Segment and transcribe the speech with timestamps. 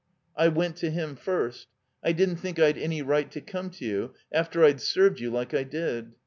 [0.35, 1.67] "I went to him first.
[2.03, 5.53] I didn't think I'd any right to come to you— after I'd served you like
[5.53, 6.13] I did."